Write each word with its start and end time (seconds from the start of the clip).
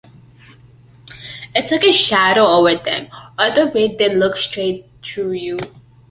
It's 1.53 1.71
like 1.71 1.83
a 1.83 1.91
shadow 1.91 2.45
over 2.47 2.73
them, 2.75 3.09
or 3.37 3.51
the 3.51 3.67
way 3.71 3.95
they 3.95 4.11
look 4.11 4.35
straight 4.35 4.87
through 5.03 5.33
you. 5.33 5.57